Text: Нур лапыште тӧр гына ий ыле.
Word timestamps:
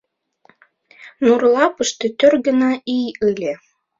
Нур 1.23 1.41
лапыште 1.53 2.07
тӧр 2.19 2.33
гына 2.47 2.71
ий 2.97 3.07
ыле. 3.27 3.53